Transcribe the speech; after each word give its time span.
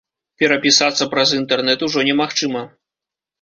Перапісацца 0.43 1.07
праз 1.11 1.29
інтэрнэт 1.41 1.85
ужо 1.89 1.99
немагчыма. 2.09 2.65